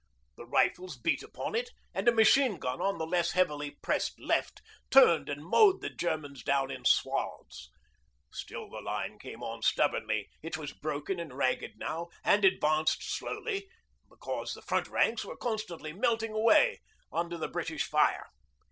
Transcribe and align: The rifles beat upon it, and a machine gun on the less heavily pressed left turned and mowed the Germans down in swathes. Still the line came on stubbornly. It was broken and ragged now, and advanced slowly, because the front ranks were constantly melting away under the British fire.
The 0.35 0.47
rifles 0.47 0.97
beat 0.97 1.21
upon 1.21 1.53
it, 1.53 1.69
and 1.93 2.07
a 2.07 2.11
machine 2.11 2.57
gun 2.57 2.81
on 2.81 2.97
the 2.97 3.05
less 3.05 3.33
heavily 3.33 3.77
pressed 3.83 4.19
left 4.19 4.59
turned 4.89 5.29
and 5.29 5.45
mowed 5.45 5.81
the 5.81 5.91
Germans 5.91 6.41
down 6.41 6.71
in 6.71 6.85
swathes. 6.85 7.69
Still 8.31 8.67
the 8.67 8.81
line 8.81 9.19
came 9.19 9.43
on 9.43 9.61
stubbornly. 9.61 10.27
It 10.41 10.57
was 10.57 10.73
broken 10.73 11.19
and 11.19 11.35
ragged 11.37 11.73
now, 11.77 12.07
and 12.23 12.43
advanced 12.43 13.03
slowly, 13.13 13.69
because 14.09 14.55
the 14.55 14.63
front 14.63 14.87
ranks 14.87 15.23
were 15.23 15.37
constantly 15.37 15.93
melting 15.93 16.33
away 16.33 16.81
under 17.11 17.37
the 17.37 17.47
British 17.47 17.83
fire. 17.83 18.31